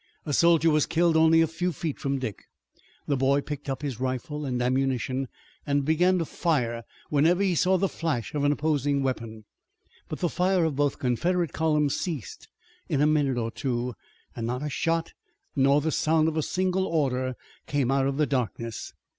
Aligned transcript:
A 0.25 0.33
soldier 0.33 0.71
was 0.71 0.87
killed 0.87 1.15
only 1.15 1.41
a 1.41 1.47
few 1.47 1.71
feet 1.71 1.99
from 1.99 2.17
Dick. 2.17 2.45
The 3.05 3.15
boy 3.15 3.41
picked 3.41 3.69
up 3.69 3.83
his 3.83 3.99
rifle 3.99 4.45
and 4.45 4.59
ammunition 4.59 5.27
and 5.63 5.85
began 5.85 6.17
to 6.17 6.25
fire 6.25 6.81
whenever 7.09 7.43
he 7.43 7.53
saw 7.53 7.77
the 7.77 7.87
flash 7.87 8.33
of 8.33 8.43
an 8.43 8.51
opposing 8.51 9.03
weapon. 9.03 9.45
But 10.09 10.17
the 10.17 10.27
fire 10.27 10.65
of 10.65 10.75
both 10.75 10.97
Confederate 10.97 11.53
columns 11.53 11.97
ceased 11.99 12.47
in 12.89 12.99
a 12.99 13.05
minute 13.05 13.37
or 13.37 13.51
two, 13.51 13.93
and 14.35 14.47
not 14.47 14.63
a 14.63 14.71
shot 14.71 15.13
nor 15.55 15.81
the 15.81 15.91
sound 15.91 16.27
of 16.27 16.35
a 16.35 16.41
single 16.41 16.87
order 16.87 17.35
came 17.67 17.91
out 17.91 18.07
of 18.07 18.17
the 18.17 18.25
darkness. 18.25 18.93